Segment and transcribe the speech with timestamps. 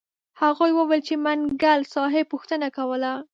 [0.41, 3.13] هغوی وویل چې منګل صاحب پوښتنه کوله.